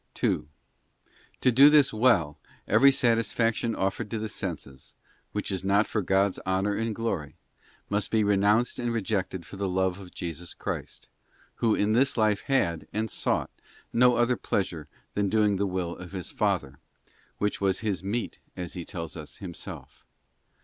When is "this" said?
1.69-1.93, 11.93-12.17